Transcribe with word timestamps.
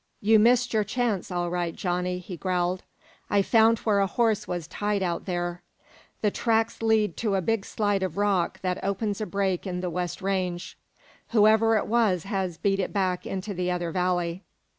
"You 0.19 0.39
missed 0.39 0.73
your 0.73 0.83
chance, 0.83 1.29
all 1.29 1.51
right, 1.51 1.75
Johnny," 1.75 2.17
he 2.17 2.35
growled. 2.35 2.81
"I 3.29 3.43
found 3.43 3.77
where 3.81 3.99
a 3.99 4.07
horse 4.07 4.47
was 4.47 4.65
tied 4.67 5.03
out 5.03 5.25
there. 5.25 5.61
The 6.21 6.31
tracks 6.31 6.81
lead 6.81 7.15
to 7.17 7.35
a 7.35 7.39
big 7.43 7.63
slide 7.67 8.01
of 8.01 8.17
rock 8.17 8.59
that 8.61 8.83
opens 8.83 9.21
a 9.21 9.27
break 9.27 9.67
in 9.67 9.79
the 9.79 9.91
west 9.91 10.19
range. 10.19 10.75
Whoever 11.33 11.77
it 11.77 11.85
was 11.85 12.23
has 12.23 12.57
beat 12.57 12.79
it 12.79 12.91
back 12.91 13.27
into 13.27 13.53
the 13.53 13.69
other 13.69 13.91
valley. 13.91 14.41